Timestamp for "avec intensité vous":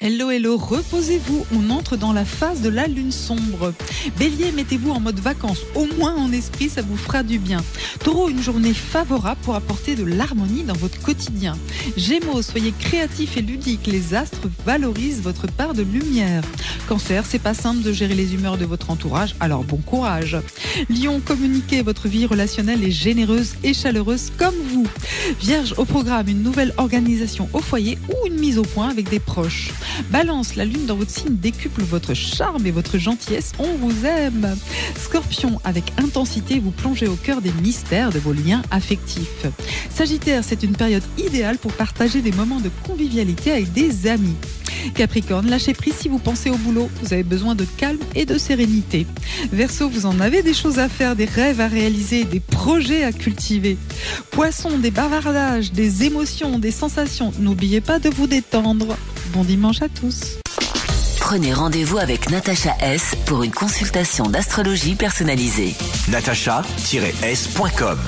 35.64-36.70